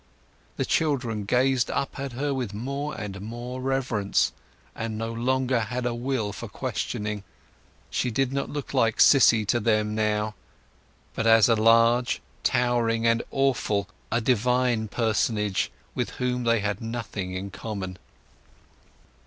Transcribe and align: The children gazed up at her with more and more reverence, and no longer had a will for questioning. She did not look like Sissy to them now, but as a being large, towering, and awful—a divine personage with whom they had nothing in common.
The 0.57 0.65
children 0.65 1.25
gazed 1.25 1.69
up 1.69 1.99
at 1.99 2.13
her 2.13 2.33
with 2.33 2.55
more 2.55 2.95
and 2.95 3.21
more 3.21 3.61
reverence, 3.61 4.31
and 4.73 4.97
no 4.97 5.13
longer 5.13 5.59
had 5.59 5.85
a 5.85 5.93
will 5.93 6.33
for 6.33 6.47
questioning. 6.47 7.23
She 7.91 8.09
did 8.09 8.33
not 8.33 8.49
look 8.49 8.73
like 8.73 8.97
Sissy 8.97 9.45
to 9.45 9.59
them 9.59 9.93
now, 9.93 10.33
but 11.13 11.27
as 11.27 11.49
a 11.49 11.55
being 11.55 11.65
large, 11.65 12.19
towering, 12.43 13.05
and 13.05 13.21
awful—a 13.29 14.21
divine 14.21 14.87
personage 14.87 15.71
with 15.93 16.09
whom 16.17 16.45
they 16.45 16.61
had 16.61 16.81
nothing 16.81 17.35
in 17.35 17.51
common. 17.51 17.99